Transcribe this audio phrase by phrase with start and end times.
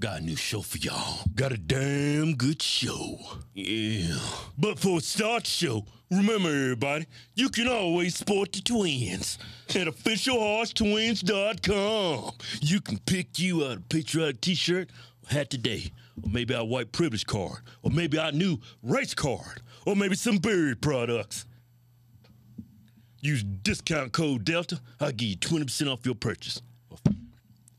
[0.00, 1.26] Got a new show for y'all.
[1.34, 3.18] Got a damn good show.
[3.52, 4.16] Yeah.
[4.56, 7.04] But for a start show, remember everybody,
[7.34, 9.36] you can always support the twins
[9.68, 12.32] at officialhodgetwins.com.
[12.62, 14.88] You can pick you out a patriotic t-shirt
[15.22, 15.92] or hat today,
[16.24, 20.38] or maybe our white privilege card, or maybe our new race card, or maybe some
[20.38, 21.44] berry products.
[23.20, 24.80] Use discount code Delta.
[24.98, 26.62] I'll give you 20% off your purchase.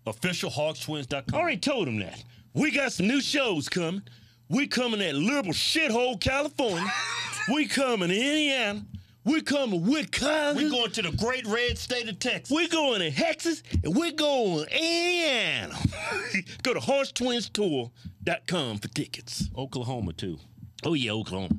[0.08, 1.36] OfficialHodgeTwins.com.
[1.36, 2.24] I already told him that.
[2.54, 4.02] We got some new shows coming.
[4.50, 6.92] We coming at liberal shithole California.
[7.54, 8.86] we coming to Indiana.
[9.24, 10.64] We coming Wisconsin.
[10.64, 12.54] We're going to the great red state of Texas.
[12.54, 15.76] We're going to Texas and we're going to Indiana.
[16.64, 19.48] Go to hodgetwinstour.com for tickets.
[19.56, 20.40] Oklahoma too.
[20.84, 21.56] Oh yeah, Oklahoma.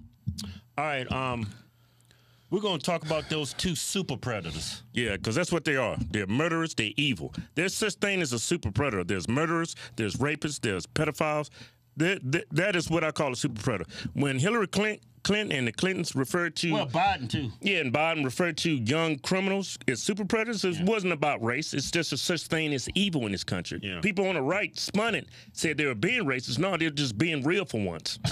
[0.76, 1.46] All right, um,
[2.52, 4.84] we're going to talk about those two super predators.
[4.92, 5.96] Yeah, because that's what they are.
[6.10, 6.74] They're murderers.
[6.74, 7.34] They're evil.
[7.56, 9.02] There's such thing as a super predator.
[9.02, 9.74] There's murderers.
[9.96, 10.60] There's rapists.
[10.60, 11.50] There's pedophiles.
[11.96, 13.90] That, that, that is what I call a super predator.
[14.14, 17.50] When Hillary Clinton, Clinton and the Clintons referred to Well, Biden too.
[17.60, 20.64] yeah, and Biden referred to young criminals as super predators.
[20.64, 21.74] It wasn't about race.
[21.74, 23.78] It's just a such thing as evil in this country.
[23.82, 24.00] Yeah.
[24.00, 26.58] People on the right spun it, said they were being racist.
[26.58, 28.18] No, they're just being real for once.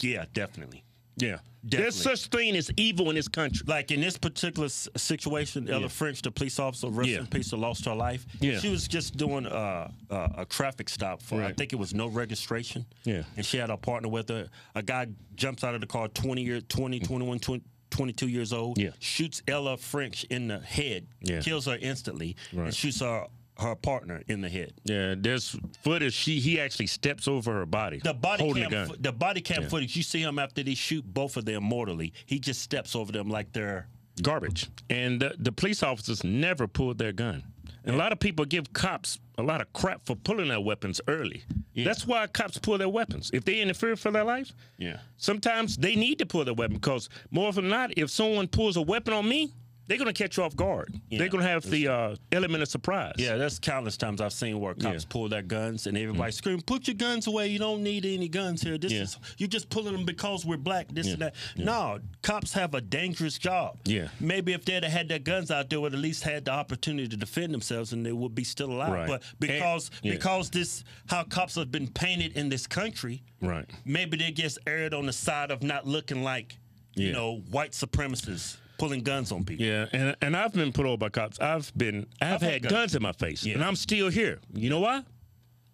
[0.00, 0.84] Yeah, definitely.
[1.16, 1.38] Yeah.
[1.66, 1.82] Definitely.
[1.84, 3.64] There's such thing as evil in this country.
[3.66, 5.88] Like in this particular s- situation, Ella Yeah.
[5.88, 7.20] French, the police officer, rest Yeah.
[7.20, 8.26] in peace, lost her life.
[8.38, 8.58] Yeah.
[8.60, 12.06] She was just doing uh, uh, a traffic stop for, I think it was no
[12.08, 12.84] registration.
[13.04, 13.22] Yeah.
[13.38, 14.48] And she had a partner with her.
[14.74, 18.76] A guy jumps out of the car, 20 years, 20, 21, 20, 22 years old.
[18.76, 18.90] Yeah.
[18.98, 21.06] Shoots Ella French in the head.
[21.22, 21.40] Yeah.
[21.40, 22.36] Kills her instantly.
[22.50, 22.74] And Right.
[22.74, 23.26] shoots her
[23.58, 24.72] her partner in the head.
[24.84, 26.12] Yeah, there's footage.
[26.14, 28.90] She he actually steps over her body, The body cam, gun.
[28.98, 29.68] the body cam Yeah.
[29.68, 29.96] footage.
[29.96, 32.12] You see him after they shoot both of them mortally.
[32.26, 33.86] He just steps over them like they're
[34.22, 34.68] garbage.
[34.90, 37.44] And the, the police officers never pulled their gun.
[37.86, 41.00] And a lot of people give cops a lot of crap for pulling their weapons
[41.06, 41.42] early.
[41.74, 41.84] Yeah.
[41.84, 43.30] That's why cops pull their weapons.
[43.34, 44.98] If they interfere for their life, yeah.
[45.18, 48.76] sometimes they need to pull their weapon because more often than not, if someone pulls
[48.78, 49.52] a weapon on me,
[49.86, 50.94] they're gonna catch you off guard.
[51.10, 51.18] Yeah.
[51.18, 53.14] They're gonna have the uh, element of surprise.
[53.18, 54.92] Yeah, that's countless times I've seen where cops Yeah.
[54.94, 55.08] Mm.
[55.08, 57.48] pull their guns and everybody scream, "Put your guns away!
[57.48, 58.78] You don't need any guns here.
[58.78, 59.02] This Yeah.
[59.02, 60.88] is you're just pulling them because we're black.
[60.92, 63.78] This and that." No, cops have a dangerous job.
[63.84, 64.08] Yeah.
[64.20, 67.08] maybe if they'd have had their guns out, they would at least had the opportunity
[67.08, 68.92] to defend themselves and they would be still alive.
[68.92, 69.06] Right.
[69.08, 70.12] But And- because yeah.
[70.12, 73.66] because this how cops have been painted in this country, Right.
[73.84, 76.56] maybe they just erred on the side of not looking like
[76.96, 79.64] you know white supremacists pulling guns on people.
[79.64, 81.40] Yeah, and and I've been put over by cops.
[81.40, 82.72] I've been I've, I've had had guns.
[82.72, 82.94] guns.
[82.96, 83.54] in my face, Yeah.
[83.54, 84.40] and I'm still here.
[84.52, 85.02] You know why?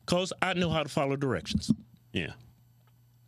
[0.07, 1.71] Cause I know how to follow directions.
[2.13, 2.33] Yeah.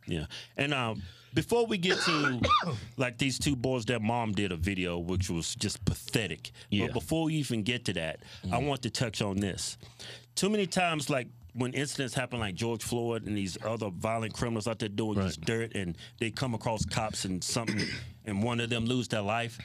[0.05, 0.25] Yeah.
[0.57, 1.01] And um,
[1.33, 2.41] before we get to
[2.97, 6.51] like these two boys, their mom did a video which was just pathetic.
[6.69, 6.87] Yeah.
[6.87, 8.19] But before we even get to that,
[8.51, 9.77] I want to touch on this.
[10.35, 14.67] Too many times, like when incidents happen, like George Floyd and these other violent criminals
[14.67, 17.85] out there doing this dirt, and they come across cops and something,
[18.25, 19.59] and one of them lose their life.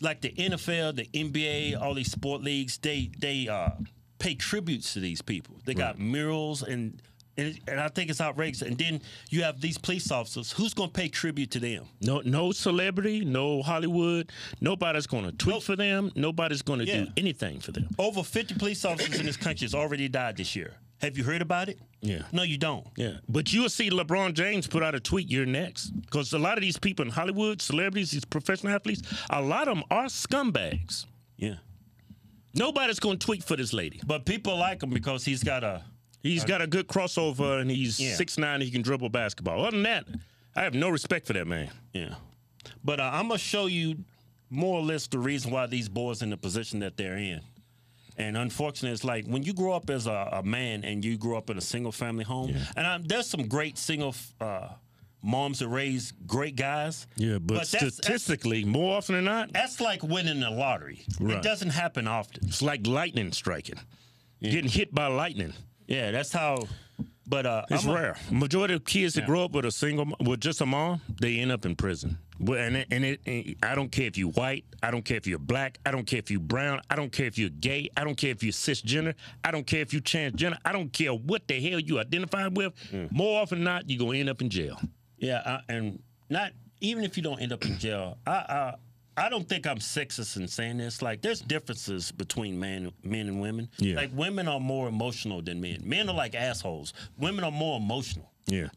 [0.00, 3.70] Like the NFL, the NBA, all these sport leagues, they they uh,
[4.18, 5.56] pay tributes to these people.
[5.64, 7.00] They got murals and.
[7.40, 8.62] And, and I think it's outrageous.
[8.62, 10.52] And then you have these police officers.
[10.52, 11.84] Who's going to pay tribute to them?
[12.00, 14.30] No, no celebrity, no Hollywood.
[14.60, 15.62] Nobody's going to tweet Nope.
[15.62, 16.12] for them.
[16.14, 17.04] Nobody's going to Yeah.
[17.04, 17.88] do anything for them.
[17.98, 20.74] Over 50 police officers in this country has already died this year.
[21.00, 21.78] Have you heard about it?
[22.02, 22.22] Yeah.
[22.30, 22.86] No, you don't.
[22.96, 25.30] Yeah, but you'll see LeBron James put out a tweet.
[25.30, 29.40] You're next, because a lot of these people in Hollywood, celebrities, these professional athletes, a
[29.40, 31.06] lot of them are scumbags.
[31.38, 31.54] Yeah.
[32.54, 34.00] Nobody's going to tweet for this lady.
[34.06, 35.82] But people like him because he's got a.
[36.22, 38.14] He's got a good crossover and he's Yeah.
[38.14, 38.60] six nine.
[38.60, 39.60] He can dribble basketball.
[39.64, 40.04] Other than that,
[40.54, 41.70] I have no respect for that man.
[41.92, 42.14] Yeah.
[42.84, 43.96] But uh, I'm going to show you
[44.50, 47.40] more or less the reason why these boys in the position that they're in.
[48.18, 51.38] And unfortunately, it's like when you grow up as a, a man and you grow
[51.38, 54.68] up in a single family home, and um, there's some great single uh,
[55.22, 57.06] moms that raise great guys.
[57.16, 61.04] Yeah, but, that's- that's- statistically, more often than not, That's like winning the lottery.
[61.18, 62.46] It doesn't happen often.
[62.48, 63.78] it's like lightning striking.
[64.42, 65.54] Getting hit by lightning.
[65.90, 66.56] Yeah, that's how.
[67.26, 68.16] But uh, It's I'm a- rare.
[68.30, 71.52] Majority of kids that grow up with a single, with just a mom, they end
[71.52, 72.18] up in prison.
[72.40, 74.64] And it, and, it, and I don't care if you're white.
[74.82, 75.78] I don't care if you're black.
[75.86, 76.80] I don't care if you're brown.
[76.90, 77.88] I don't care if you're gay.
[77.96, 79.14] I don't care if you're cisgender.
[79.44, 80.56] I don't care if you're transgender.
[80.64, 82.72] I don't care what the hell you identify with.
[83.12, 84.80] More often than not, you're gonna end up in jail.
[85.18, 88.16] Yeah, I, and not even if you don't end up in jail.
[88.26, 88.74] I, I
[89.20, 91.02] I don't think I'm sexist in saying this.
[91.02, 93.68] Like, there's differences between men, men and women.
[93.78, 93.96] Yeah.
[93.96, 95.80] Like, women are more emotional than men.
[95.84, 96.92] Men are like assholes.
[97.18, 98.68] Women are more emotional, Yeah.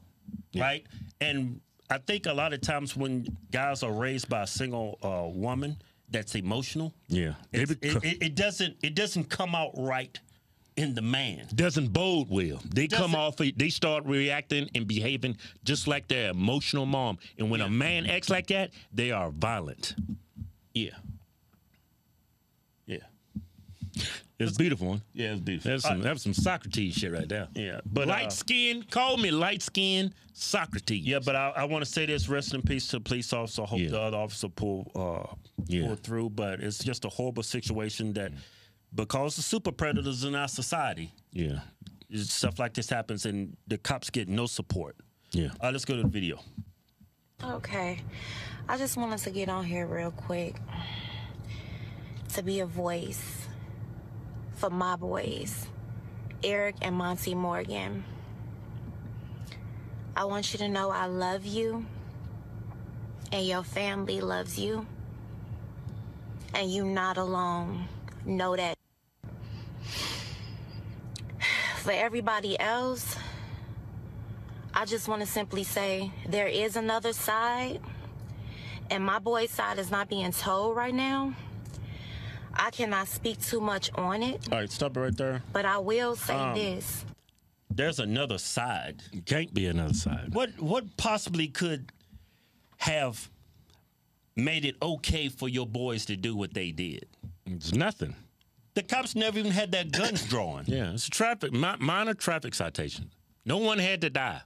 [0.56, 0.86] right?
[1.22, 5.30] And I think a lot of times when guys are raised by a single uh,
[5.34, 5.78] woman
[6.10, 7.36] that's emotional, Yeah.
[7.52, 10.20] They it's- become- it, it, it doesn't it doesn't come out right
[10.76, 11.48] in the man.
[11.54, 12.60] Doesn't bode well.
[12.66, 13.56] They come Doesn't- off.
[13.58, 17.18] They start reacting and behaving just like their emotional mom.
[17.38, 19.96] And when a man acts like that, they are violent.
[20.74, 20.90] Yeah.
[22.86, 22.98] Yeah.
[24.40, 25.02] It's beautiful one.
[25.14, 25.72] Yeah, it's beautiful.
[25.72, 27.48] That's some, that's some Socrates shit right there.
[27.54, 31.06] Yeah, But but, uh, light skin, call me light skin Socrates.
[31.06, 33.62] Yeah, but I, I want to say this: rest in peace to the police officer.
[33.64, 33.90] Hope Yeah.
[33.90, 35.36] the other officer pull uh,
[35.68, 35.86] Yeah.
[35.88, 36.32] pull through.
[36.32, 38.32] But it's just a horrible situation that
[38.96, 41.60] because the super predators in our society, yeah,
[42.16, 44.96] stuff like this happens, and the cops get no support.
[45.32, 45.50] yeah.
[45.62, 46.40] Right, let's go to the video.
[47.46, 48.00] Okay.
[48.70, 50.56] I just wanted to get on here real quick
[52.34, 53.48] to be a voice
[54.56, 55.68] for my boys,
[56.42, 58.06] Eric and Monty Morgan.
[60.16, 61.86] I want you to know I love you
[63.34, 64.86] and your family loves you.
[66.54, 67.88] And you're not alone.
[68.26, 68.78] Know that.
[71.80, 73.18] For everybody else,
[74.74, 77.80] I just want to simply say there is another side,
[78.90, 81.34] and my boy's side is not being told right now.
[82.56, 85.42] I cannot speak too much on it, All right, stop it right there.
[85.54, 87.06] but I will say Um, this.
[87.70, 89.02] There's another side.
[89.26, 90.34] Can't be another side.
[90.36, 91.92] What what possibly could
[92.78, 93.30] have
[94.36, 97.08] made it okay for your boys to do what they did?
[97.48, 98.16] It's nothing.
[98.76, 100.66] The cops never even had their guns drawn.
[100.68, 103.10] Yeah, it's a traffic minor traffic citation.
[103.46, 104.42] No one had to die.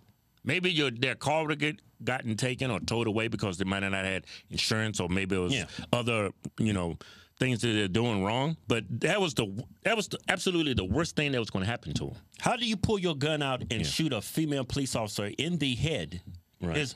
[0.48, 3.92] Maybe your their car would get, gotten taken or towed away because they might have
[3.92, 5.66] not had insurance, or maybe it was Yeah.
[5.92, 6.98] other you know
[7.40, 8.56] things that they're doing wrong.
[8.68, 9.46] But that was the
[9.84, 12.16] that was the, absolutely the worst thing that was going to happen to them.
[12.40, 15.76] How do you pull your gun out and shoot a female police officer in the
[15.76, 16.22] head?
[16.62, 16.78] Right.
[16.78, 16.96] Is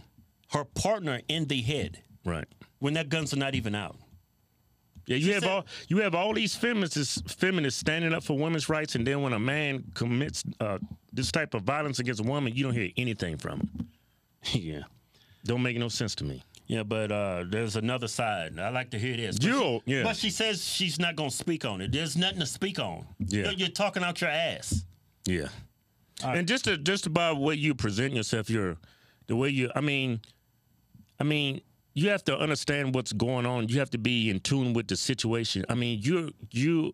[0.53, 2.47] her partner in the head Right.
[2.79, 3.97] when that guns are not even out?
[5.11, 8.69] Yeah, you have said- all you have all these feminists feminists standing up for women's
[8.69, 10.77] rights, and then when a man commits uh,
[11.13, 13.87] this type of violence against a woman, you don't hear anything from him.
[14.53, 14.81] yeah.
[15.43, 16.43] Don't make no sense to me.
[16.67, 18.57] Yeah, but uh, there's another side.
[18.59, 19.37] I like to hear this.
[19.37, 20.03] But You- she, yeah.
[20.03, 21.91] But she says she's not going to speak on it.
[21.91, 23.05] There's nothing to speak on.
[23.19, 23.43] Yeah.
[23.45, 24.83] You're, you're talking out your ass.
[25.25, 25.49] Yeah.
[26.23, 28.77] And just to, just about what you present yourself, your
[29.27, 30.21] the way you I mean
[31.19, 31.61] I mean,
[31.93, 33.67] you have to understand what's going on.
[33.67, 35.65] You have to be in tune with the situation.
[35.69, 36.93] I mean, you you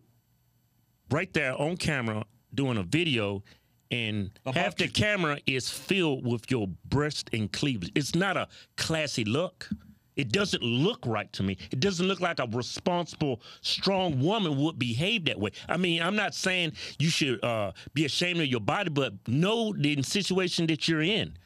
[1.10, 2.24] right there on camera
[2.54, 3.42] doing a video
[3.90, 7.90] and About half the camera is filled with your breast and cleavage.
[7.94, 9.68] It's not a classy look.
[10.16, 11.56] It doesn't look right to me.
[11.70, 15.52] It doesn't look like a responsible, strong woman would behave that way.
[15.68, 19.72] I mean, I'm not saying you should uh, be ashamed of your body, but know
[19.72, 21.38] the situation that you're in.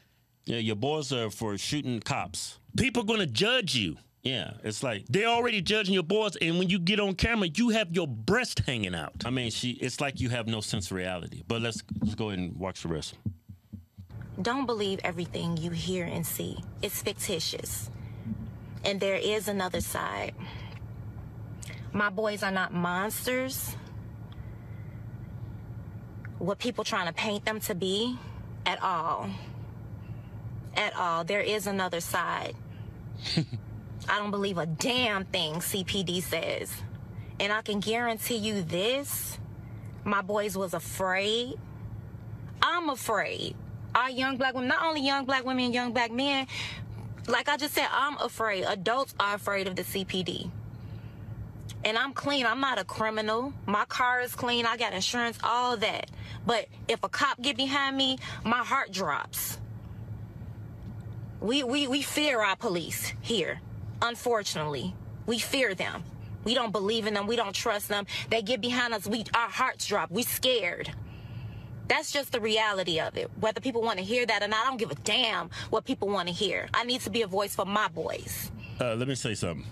[0.45, 2.59] Yeah, your boys are for shooting cops.
[2.77, 3.97] People are going to judge you.
[4.23, 7.69] Yeah, it's like They're already judging your boys, and when you get on camera, you
[7.69, 9.13] have your breast hanging out.
[9.25, 9.71] I mean, she.
[9.71, 11.43] It's like you have no sense of reality.
[11.45, 13.15] But let's let's go ahead and watch the rest.
[14.41, 16.57] Don't believe everything you hear and see.
[16.81, 17.89] It's fictitious.
[18.85, 20.33] And there is another side.
[21.91, 23.75] My boys are not monsters.
[26.39, 28.17] What people trying to paint them to be
[28.65, 29.29] at all.
[30.75, 31.23] At all.
[31.23, 32.55] There is another side.
[34.09, 36.71] I don't believe a damn thing CPD says.
[37.39, 39.39] And I can guarantee you this.
[40.03, 41.55] My boys was afraid.
[42.61, 43.55] I'm afraid.
[43.95, 46.47] Our young black women, not only young black women and young black men,
[47.27, 48.65] like I just said, I'm afraid.
[48.65, 50.49] Adults are afraid of the CPD.
[51.85, 52.45] And I'm clean.
[52.45, 53.53] I'm not a criminal.
[53.65, 54.65] My car is clean.
[54.65, 56.09] I got insurance, all that.
[56.45, 59.57] But if a cop get behind me, my heart drops.
[61.43, 63.59] We we we fear our police here.
[64.01, 64.95] Unfortunately,
[65.25, 66.03] we fear them.
[66.45, 67.27] We don't believe in them.
[67.27, 68.05] We don't trust them.
[68.29, 69.05] They get behind us.
[69.05, 70.09] We our hearts drop.
[70.09, 70.93] We scared.
[71.89, 73.29] That's just the reality of it.
[73.41, 76.07] Whether people want to hear that or not, I don't give a damn what people
[76.07, 76.69] want to hear.
[76.73, 78.49] I need to be a voice for my boys.
[78.79, 79.65] Uh, let me say something.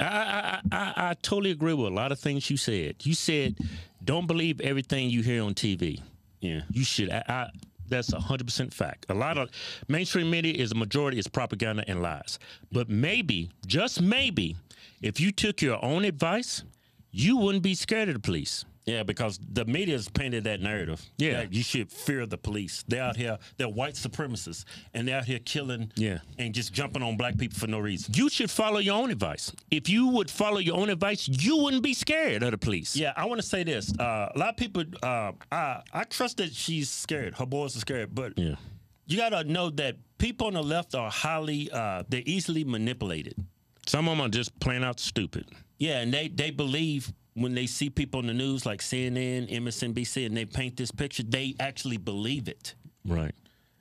[0.00, 2.96] I, I, I, I totally agree with a lot of things you said.
[3.02, 3.58] You said,
[4.02, 6.00] don't believe everything you hear on TV.
[6.40, 6.62] Yeah.
[6.70, 7.10] You should.
[7.10, 7.50] I, I,
[7.94, 9.06] that's a hundred percent fact.
[9.08, 9.50] A lot of
[9.88, 12.38] mainstream media is a majority is propaganda and lies.
[12.72, 14.56] But maybe, just maybe,
[15.00, 16.64] if you took your own advice,
[17.10, 18.64] you wouldn't be scared of the police.
[18.86, 21.00] Yeah, because the media's painted that narrative.
[21.16, 21.32] Yeah.
[21.38, 22.84] that you should fear the police.
[22.86, 26.18] They're out here, they're white supremacists, and they're out here killing Yeah.
[26.38, 28.12] and just jumping on black people for no reason.
[28.14, 29.50] You should follow your own advice.
[29.70, 32.94] If you would follow your own advice, you wouldn't be scared of the police.
[32.94, 33.90] Yeah, I want to say this.
[33.98, 37.36] Uh, a lot of people, uh, I, I trust that she's scared.
[37.36, 38.56] Her boys are scared, but Yeah.
[39.06, 43.34] you got to know that people on the left are highly, uh, they're easily manipulated.
[43.86, 45.48] Some of them are just plain out stupid.
[45.78, 50.26] Yeah, and they, they believe when they see people on the news like CNN, MSNBC,
[50.26, 52.74] and they paint this picture, they actually believe it.
[53.04, 53.34] Right.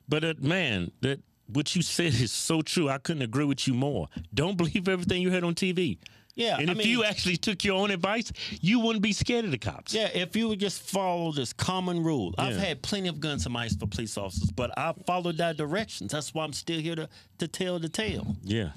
[0.09, 2.89] But uh, man, that what you said is so true.
[2.89, 4.07] I couldn't agree with you more.
[4.33, 5.97] Don't believe everything you heard on TV.
[6.35, 9.45] Yeah, And I if mean- you actually took your own advice, you wouldn't be scared
[9.45, 9.93] of the cops.
[9.93, 12.33] Yeah, if you would just follow this common rule.
[12.39, 15.57] I've had plenty of guns in my house for police officers, but I followed that
[15.57, 16.11] directions.
[16.11, 17.07] That's why I'm still here to,
[17.37, 18.35] to tell the tale.
[18.41, 18.69] Yeah.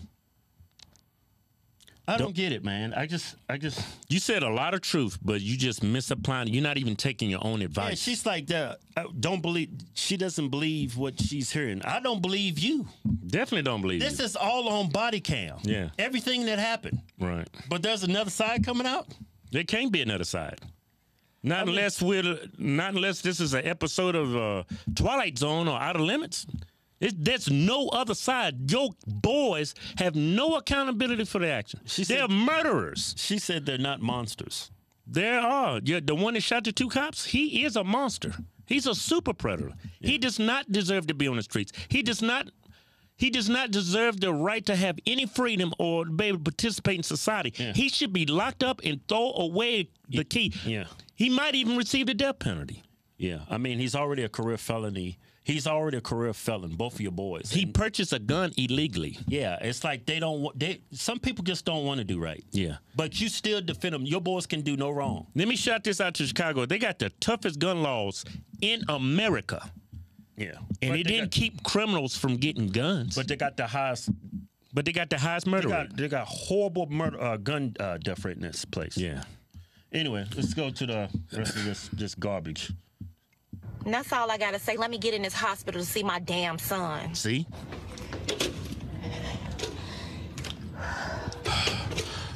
[2.09, 2.95] I don't get it, man.
[2.95, 6.49] I just, I just, You said a lot of truth, but you just misapplying.
[6.49, 7.89] You're not even taking your own advice.
[7.91, 8.79] yeah, she's like that.
[8.97, 11.83] I don't believe, she doesn't believe what she's hearing.
[11.85, 12.87] I don't believe you.
[13.27, 14.25] Definitely don't believe This you.
[14.25, 15.59] is all on body cam.
[15.63, 15.89] Yeah.
[15.99, 17.01] Everything that happened.
[17.19, 17.49] right.
[17.69, 19.09] But there's another side coming out.
[19.51, 20.61] There can't be another side.
[21.43, 24.65] Not unless we're not unless this is an episode of uh,
[24.97, 26.45] Twilight Zone or Outer Limits.
[27.01, 28.71] It, there's no other side.
[28.71, 31.93] Your boys have no accountability for their actions.
[31.93, 33.15] She They're said- murderers.
[33.19, 34.71] She said they're not monsters.
[35.07, 35.81] There are.
[35.85, 38.35] Yeah, the one that shot the two cops, he is a monster.
[38.67, 39.73] He's a super predator.
[40.01, 41.71] He does not deserve to be on the streets.
[41.89, 42.49] He does not
[43.19, 46.45] he does not deserve the right to have any freedom or to be able to
[46.45, 47.51] participate in society.
[47.75, 50.53] He should be locked up and throw away the key.
[50.67, 50.85] Yeah.
[51.15, 52.83] He might even receive the death penalty.
[53.17, 53.39] Yeah.
[53.49, 55.19] I mean, he's already a career felony.
[55.47, 57.53] He's already a career felon, both of your boys.
[57.53, 59.17] He purchased a gun illegally.
[59.29, 62.43] yeah, it's like they don't want, they, some people just don't want to do right.
[62.51, 62.79] Yeah.
[62.97, 64.03] But you still defend them.
[64.03, 65.29] Your boys can do no wrong.
[65.37, 66.67] Let me shout this out to Chicago.
[66.67, 68.25] They got the toughest gun laws
[68.61, 69.71] in America.
[70.37, 70.55] Yeah.
[70.83, 73.15] And they, didn't keep criminals from getting guns.
[73.15, 74.11] but they got the highest,
[74.75, 75.89] but they got the highest murder they rate.
[75.91, 78.97] got, they got horrible murder, uh, gun uh, death rate in this place.
[78.97, 79.23] Yeah.
[79.93, 82.73] Anyway, let's go to the rest of this, this garbage.
[83.87, 84.77] And that's all I gotta say.
[84.77, 87.15] Let me get in this hospital to see my damn son.
[87.15, 87.47] See?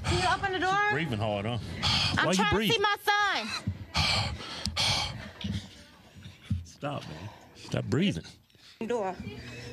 [0.05, 0.79] Can you open the door?
[0.93, 1.59] Breathing hard, huh?
[2.19, 2.71] I'm Why you trying breathe?
[2.71, 3.49] to see my son.
[6.63, 7.29] Stop, man.
[7.57, 8.25] Stop breathing.
[8.87, 9.17] Door.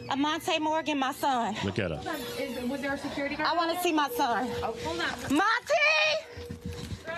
[0.09, 1.55] Emonte Morgan, my son.
[1.63, 2.01] Look at her.
[2.41, 3.49] Is, was there a security guard?
[3.49, 4.49] I want to see my son.
[4.63, 5.09] Oh, hold on.
[5.31, 5.43] Monty!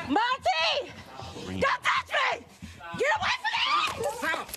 [0.10, 0.92] Monty!
[1.48, 2.46] Don't touch me!
[2.98, 3.49] Get away from me!
[4.00, 4.50] Stop!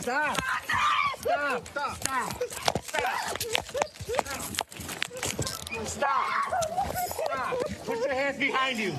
[0.00, 0.38] Stop!
[1.20, 1.68] Stop!
[1.68, 1.96] Stop!
[1.96, 2.42] Stop!
[5.86, 6.30] Stop!
[7.06, 7.58] Stop!
[7.84, 8.94] Put your hands behind you.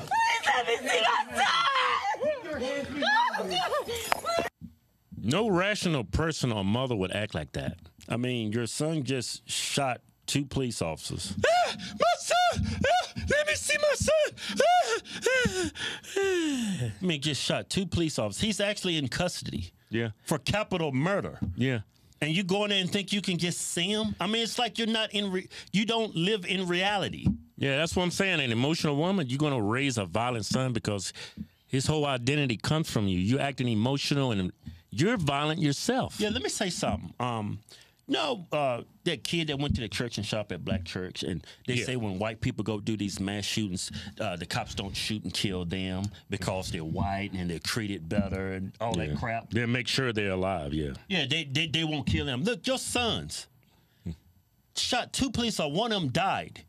[5.24, 7.78] No rational person or mother would act like that.
[8.10, 11.36] I mean, your son just shot two police officers.
[11.48, 12.78] Ah, my son!
[12.86, 15.72] Ah, let me see my son!
[16.18, 18.42] I mean, just shot two police officers.
[18.42, 20.10] He's actually in custody Yeah.
[20.24, 21.40] for capital murder.
[21.56, 21.80] Yeah.
[22.22, 24.16] And you go in there and think you can just see him?
[24.20, 27.26] I mean, it's like you're not in, re- you don't live in reality.
[27.58, 28.40] Yeah, that's what I'm saying.
[28.40, 31.14] An emotional woman, you're going to raise a violent son because
[31.68, 33.18] his whole identity comes from you.
[33.18, 34.52] You're acting emotional and
[34.92, 36.20] you're violent yourself.
[36.20, 37.14] Yeah, let me say something.
[37.20, 37.60] Um,
[38.12, 41.46] no, uh, that kid that went to the church and shop at Black Church, and
[41.66, 41.86] they Yeah.
[41.86, 43.90] say when white people go do these mass shootings,
[44.20, 48.54] uh, the cops don't shoot and kill them because they're white and they're treated better
[48.54, 49.08] and all Yeah.
[49.08, 49.50] that crap.
[49.52, 50.74] They make sure they're alive.
[50.74, 50.92] Yeah.
[51.08, 52.44] Yeah, they, they they won't kill them.
[52.44, 53.48] Look, your sons
[54.76, 55.78] shot two police officers.
[55.78, 56.62] One of them died.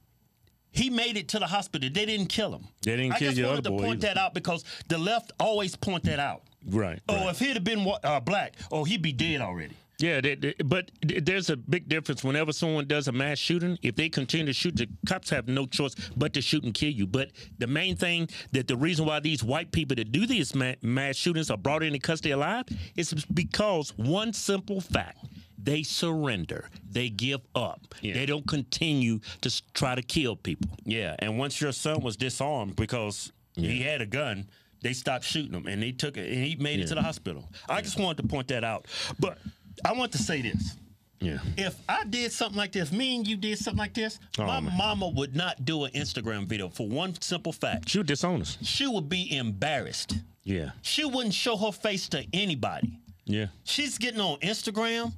[0.71, 1.91] He made it to the hospital.
[1.93, 2.67] They didn't kill him.
[2.83, 4.15] They didn't I kill just your wanted to point either.
[4.15, 6.45] that out because the left always point that out.
[6.67, 7.01] Right.
[7.09, 7.31] Oh, right.
[7.31, 9.75] if he'd have been uh, black, oh, he'd be dead already.
[10.03, 12.25] Yeah, they, they- but there's a big difference.
[12.25, 15.67] Whenever someone does a mass shooting, if they continue to shoot, the cops have no
[15.67, 17.07] choice but to shoot and kill you.
[17.07, 20.75] But the main thing that the reason why these white people that do these ma-
[20.83, 22.65] mass shootings are brought into custody alive
[22.97, 25.19] is because one simple fact.
[25.65, 26.69] They surrender.
[26.91, 27.95] They give up.
[28.01, 28.15] Yeah.
[28.15, 30.71] They don't continue to try to kill people.
[30.85, 34.49] Yeah, and once your son was disarmed because he had a gun,
[34.83, 37.49] they stopped shooting him, and they took it, and he made it to the hospital.
[37.69, 38.87] I just wanted to point that out,
[39.21, 39.39] but
[39.85, 40.77] I want to say this:
[41.21, 41.39] Yeah.
[41.57, 44.61] if I did something like this, me and you did something like this, Oh, my
[44.61, 44.77] man.
[44.77, 48.59] mama would not do an Instagram video for one simple fact: She was us.
[48.63, 50.15] she would be embarrassed.
[50.45, 50.71] Yeah.
[50.83, 52.99] She wouldn't show her face to anybody.
[53.25, 53.47] Yeah.
[53.65, 55.13] She's getting on Instagram.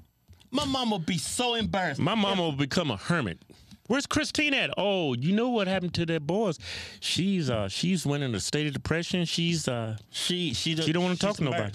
[0.51, 1.99] My mama would be so embarrassed.
[2.01, 3.39] My mama will become a hermit.
[3.87, 4.71] Where's Christine at?
[4.79, 6.59] Oh, you know what happened to that boys?
[7.01, 9.25] She's uh she's went in a state of depression.
[9.27, 11.73] She's uh She she She don't wanna talk to nobody.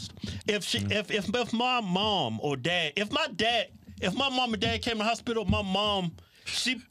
[0.47, 3.67] If she if, if if my mom or dad if my dad
[4.01, 6.13] if my mom and dad came to the hospital, my mom
[6.45, 6.81] she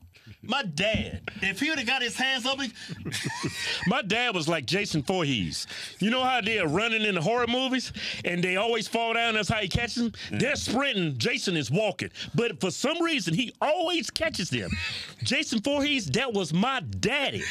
[0.43, 2.73] my dad if he would have got his hands up, he-
[3.87, 5.67] my dad was like Jason Voorhees.
[5.99, 7.93] You know how they're running in the horror movies
[8.25, 10.13] and they always fall down, that's how he catches them?
[10.31, 12.11] They're sprinting, Jason is walking.
[12.35, 14.71] But for some reason he always catches them.
[15.23, 17.43] Jason Voorhees, that was my daddy.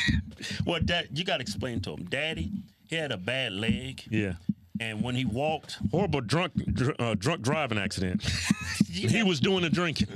[0.65, 2.06] Well, dad, you got to explain to him.
[2.06, 2.51] Daddy,
[2.89, 4.34] he had a bad leg, Yeah.
[4.79, 8.24] and when he walked, Horrible drunk dr- uh, drunk driving accident.
[8.89, 10.08] he was doing the drinking.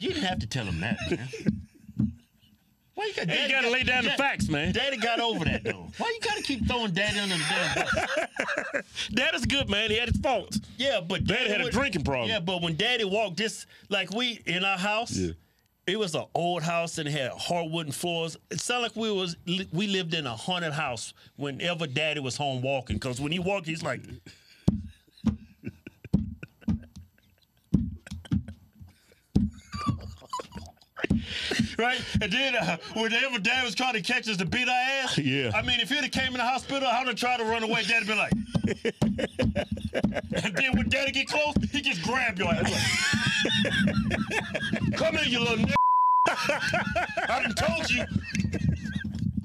[0.00, 1.28] you didn't have to tell him that, man.
[2.98, 3.28] Why you got?
[3.28, 4.72] Hey, you Daddy gotta got- lay down the facts, man.
[4.72, 5.86] Daddy got over that though.
[5.98, 9.08] Why you gotta keep throwing Daddy under the damn bus?
[9.12, 9.88] That is good, man.
[9.90, 10.58] He had his faults.
[10.78, 12.28] Yeah, but Daddy had a drinking problem.
[12.28, 15.12] Yeah, but when Daddy walked, this like we in our house.
[15.16, 15.30] Yeah.
[15.86, 18.36] It was an old house and it had hardwood floors.
[18.50, 19.36] It sounded like we was
[19.72, 22.96] we lived in a haunted house whenever Daddy was home walking.
[22.96, 24.00] Because when he walked, he's like,
[31.78, 32.00] right?
[32.20, 35.52] And then uh, whenever Dad was trying to catch us to beat our ass, Yeah.
[35.54, 37.82] I mean, if he'd have came in the hospital, I'd have tried to run away.
[37.84, 38.32] Dad'd be like,
[40.44, 42.70] and then when Daddy get close, he just grab your ass.
[43.64, 45.60] Like, Come here, you little.
[45.60, 45.72] N-
[46.28, 48.04] I done told you.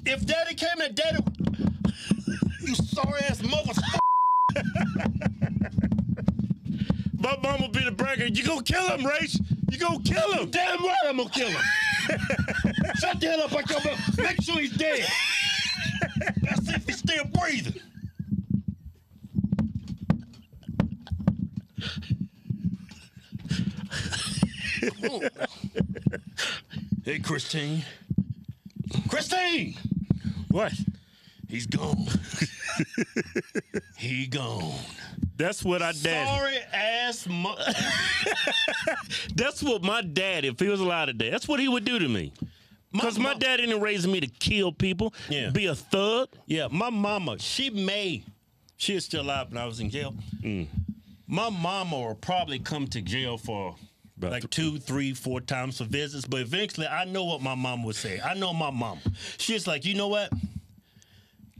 [0.06, 1.18] If Daddy came in, Daddy,
[2.60, 3.98] you sorry ass motherfucker.
[7.18, 8.26] My will be the bragger.
[8.26, 9.40] You gonna kill him, Race?
[9.74, 10.50] You gonna kill him?
[10.50, 11.60] Damn right, I'm gonna kill him.
[13.00, 13.98] Shut the hell up, I come up.
[14.18, 15.04] Make sure he's dead.
[16.42, 17.80] That's if he's still breathing.
[27.04, 27.82] hey, Christine.
[29.08, 29.74] Christine!
[30.52, 30.72] What?
[31.54, 32.06] He's gone.
[33.96, 34.74] he gone.
[35.36, 36.26] That's what I dad.
[36.26, 37.56] Sorry ass mo-
[39.36, 42.08] That's what my dad, if he was alive today, that's what he would do to
[42.08, 42.32] me.
[42.92, 45.50] Because my mom- dad didn't raise me to kill people, Yeah.
[45.50, 46.28] be a thug.
[46.46, 48.24] Yeah, my mama, she may,
[48.76, 50.14] she is still alive when I was in jail.
[50.42, 50.66] Mm.
[51.28, 53.76] My mama will probably come to jail for
[54.18, 57.82] About like two, three, four times for visits, but eventually I know what my mom
[57.84, 58.20] would say.
[58.20, 58.98] I know my mom.
[59.38, 60.30] She's like, you know what?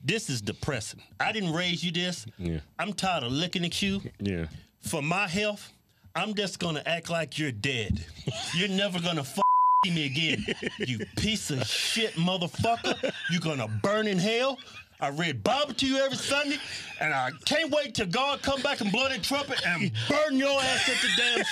[0.04, 1.00] This is depressing.
[1.18, 2.26] I didn't raise you this.
[2.38, 2.58] Yeah.
[2.78, 4.02] I'm tired of looking at you.
[4.20, 4.46] Yeah.
[4.82, 5.72] For my health,
[6.14, 8.04] I'm just gonna act like you're dead.
[8.54, 9.38] You're never gonna f-
[9.86, 10.44] me again.
[10.78, 13.12] You piece of shit motherfucker.
[13.30, 14.58] You're gonna burn in hell.
[15.00, 16.58] I read Bible to you every Sunday,
[17.00, 20.60] and I can't wait till God come back and blow that trumpet and burn your
[20.60, 21.44] ass at the damn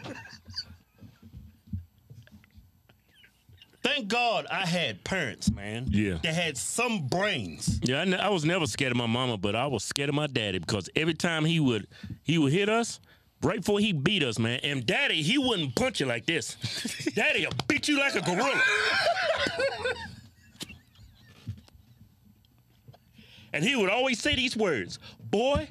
[0.00, 0.16] stake.
[3.94, 5.86] Thank God I had parents, man.
[5.88, 6.18] Yeah.
[6.24, 7.78] That had some brains.
[7.84, 10.16] Yeah, I, ne- I was never scared of my mama, but I was scared of
[10.16, 11.86] my daddy because every time he would
[12.24, 12.98] he would hit us,
[13.40, 14.58] right before he beat us, man.
[14.64, 16.56] And daddy, he wouldn't punch you like this.
[17.14, 18.60] daddy'll beat you like a gorilla.
[23.52, 25.68] and he would always say these words, boy,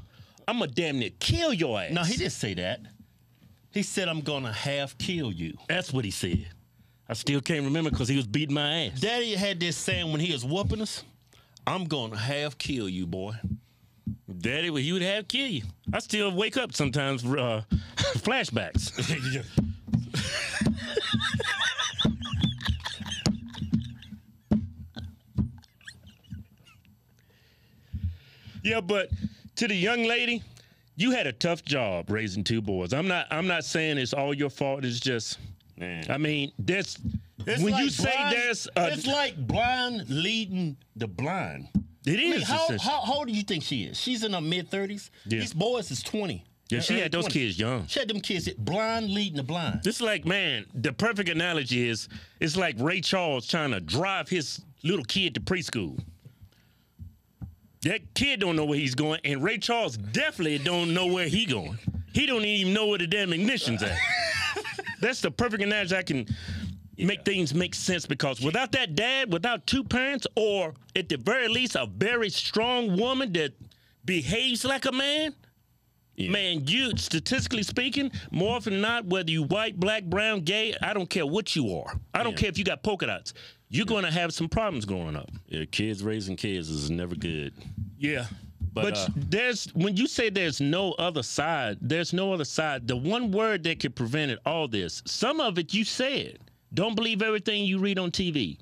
[0.47, 1.91] I'm a damn near kill your ass.
[1.91, 2.79] No, he didn't say that.
[3.71, 5.57] He said, I'm gonna half kill you.
[5.67, 6.47] That's what he said.
[7.13, 8.99] I still can't remember because he was beating my ass.
[8.99, 11.03] Daddy had this saying when he was whooping us,
[11.67, 13.33] I'm gonna half kill you, boy.
[14.39, 15.61] Daddy, well, he would have kill you.
[15.93, 17.61] I still wake up sometimes, uh,
[18.17, 18.97] flashbacks.
[28.63, 29.09] yeah, but
[29.57, 30.41] to the young lady,
[30.95, 32.91] you had a tough job raising two boys.
[32.91, 33.27] I'm not.
[33.29, 34.83] I'm not saying it's all your fault.
[34.83, 35.37] It's just.
[35.83, 36.05] Man.
[36.09, 36.97] I mean, there's
[37.45, 41.67] It's when like you say blind- there's a, it's like blind leading the blind.
[42.05, 42.49] It is.
[42.49, 43.99] I mean, how, how, how old do you think she is?
[43.99, 45.09] She's in her mid thirties.
[45.25, 45.39] Yeah.
[45.39, 46.43] These boys is twenty.
[46.69, 47.31] yeah, she had those 20s.
[47.31, 47.87] kids young.
[47.87, 49.81] She had them kids blind leading the blind.
[49.83, 52.07] This is like, man, the perfect analogy is
[52.39, 55.97] it's like Ray Charles trying to drive his little kid to preschool.
[57.83, 61.45] That kid don't know where he's going, and Ray Charles definitely don't know where he
[61.45, 61.77] going.
[62.13, 63.97] He don't even know where the damn ignition's at.
[65.03, 66.25] That's the perfect analogy I can
[66.97, 71.47] make things make sense because without that dad, without two parents, or at the very
[71.47, 73.53] least a very strong woman that
[74.05, 75.35] behaves like a man,
[76.15, 80.93] Man, you statistically speaking, more often than not, whether you white, black, brown, gay, I
[80.93, 81.99] don't care what you are.
[82.13, 83.33] I don't care if you got polka dots.
[83.69, 85.31] You're going to have some problems growing up.
[85.47, 87.53] Yeah, kids raising kids is never good.
[87.97, 88.27] Yeah.
[88.73, 92.87] But, But, uh, there's when you say there's no other side, there's no other side.
[92.87, 95.03] The one word that could prevent it, all this.
[95.05, 96.39] Some of it you said.
[96.73, 98.57] Don't believe everything you read on TV.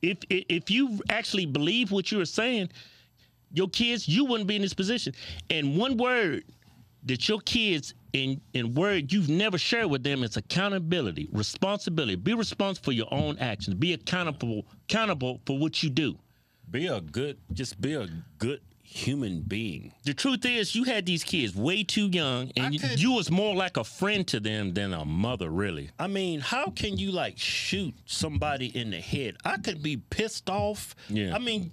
[0.00, 2.70] If if if you actually believe what you're saying,
[3.52, 5.12] your kids, you wouldn't be in this position.
[5.50, 6.44] And one word
[7.04, 12.16] that your kids in in word you've never shared with them is accountability, responsibility.
[12.16, 13.74] Be responsible for your own actions.
[13.76, 16.18] Be accountable accountable for what you do.
[16.70, 19.92] Be a good, just be a good human being.
[20.04, 23.30] The truth is, you had these kids way too young, and you, could- you was
[23.30, 25.90] more like a friend to them than a mother, really.
[25.98, 29.36] I mean, how can you like shoot somebody in the head?
[29.44, 30.94] I could be pissed off.
[31.08, 31.34] Yeah.
[31.34, 31.72] I mean,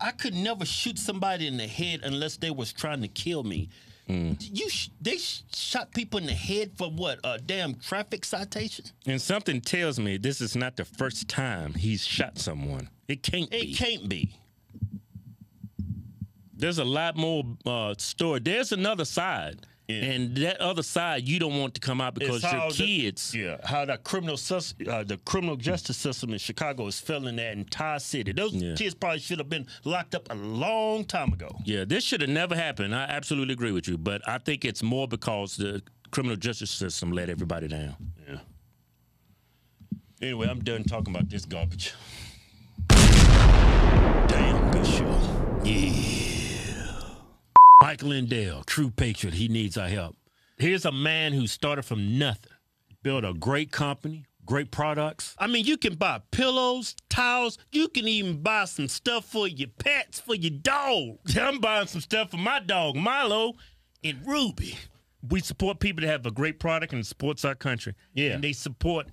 [0.00, 3.70] I could never shoot somebody in the head unless they was trying to kill me.
[4.08, 4.36] Mm.
[4.52, 7.20] You, sh- they sh- shot people in the head for what?
[7.24, 8.84] A damn traffic citation?
[9.06, 12.90] And something tells me this is not the first time he's shot someone.
[13.08, 13.74] It can't It be.
[13.74, 14.36] can't be.
[16.56, 18.40] There's a lot more uh, story.
[18.40, 19.96] There's another side, Yeah.
[19.96, 23.34] and that other side you don't want to come out because your how the- kids.
[23.34, 27.52] yeah, how the criminal sus- uh, the criminal justice system in Chicago is failing that
[27.56, 28.32] entire city.
[28.32, 28.74] Those Yeah.
[28.76, 31.48] kids probably should have been locked up a long time ago.
[31.64, 32.94] Yeah, this should have never happened.
[32.94, 37.10] I absolutely agree with you, but I think it's more because the criminal justice system
[37.12, 37.96] let everybody down.
[38.28, 38.38] Yeah.
[40.22, 41.92] Anyway, I'm done talking about this garbage.
[42.88, 45.60] Damn, good show.
[45.64, 46.23] Yeah.
[47.84, 49.34] Mike Lindell, true patriot.
[49.34, 50.16] He needs our help.
[50.56, 52.50] Here's a man who started from nothing,
[53.02, 55.36] built a great company, great products.
[55.38, 57.58] I mean, you can buy pillows, towels.
[57.72, 61.18] You can even buy some stuff for your pets, for your dog.
[61.38, 63.52] I'm buying some stuff for my dog, Milo,
[64.02, 64.78] and Ruby.
[65.28, 67.94] We support people that have a great product and supports our country.
[68.14, 68.30] Yeah.
[68.30, 69.08] and they support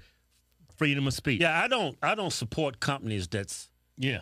[0.77, 1.41] freedom of speech.
[1.41, 1.97] Yeah, I don't.
[2.01, 4.21] I don't support companies that's yeah.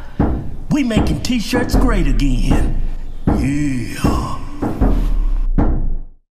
[0.71, 2.81] We making t-shirts great again.
[3.27, 4.40] Yeah.